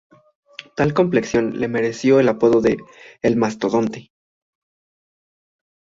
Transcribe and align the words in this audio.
Tal 0.75 0.95
complexión 0.95 1.59
le 1.59 1.67
mereció 1.67 2.19
el 2.19 2.27
apodo 2.27 2.59
de 2.59 2.79
"El 3.21 3.35
mastodonte". 3.37 4.11